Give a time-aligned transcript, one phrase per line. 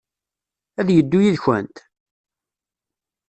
[0.79, 1.77] Ad yeddu yid-kent?